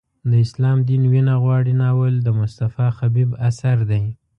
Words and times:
د 0.29 0.31
اسلام 0.45 0.77
دین 0.89 1.03
وینه 1.11 1.33
غواړي 1.43 1.73
ناول 1.81 2.13
د 2.21 2.27
مصطفی 2.39 2.87
خبیب 2.99 3.29
اثر 3.49 3.77
دی. 3.91 4.03